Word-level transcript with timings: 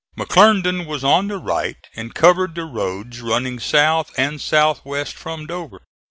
McClernand 0.17 0.87
was 0.87 1.03
on 1.03 1.27
the 1.27 1.37
right 1.37 1.77
and 1.95 2.15
covered 2.15 2.55
the 2.55 2.63
roads 2.65 3.21
running 3.21 3.59
south 3.59 4.09
and 4.17 4.41
south 4.41 4.83
west 4.83 5.13
from 5.13 5.45
Dover. 5.45 5.83